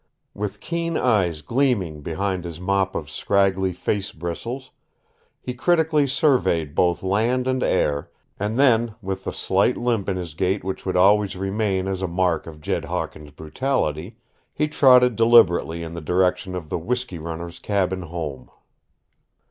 [0.33, 4.71] With keen eyes gleaming behind his mop of scraggly face bristles
[5.39, 8.09] he critically surveyed both land and air,
[8.39, 12.07] and then, with the slight limp in his gait which would always remain as a
[12.07, 14.17] mark of Jed Hawkins' brutality,
[14.55, 18.49] he trotted deliberately in the direction of the whiskey runner's cabin home.